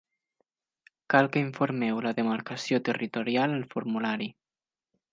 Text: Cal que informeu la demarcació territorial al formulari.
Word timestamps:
Cal 1.15 1.29
que 1.35 1.43
informeu 1.49 2.01
la 2.05 2.15
demarcació 2.21 2.83
territorial 2.91 3.57
al 3.59 3.71
formulari. 3.77 4.33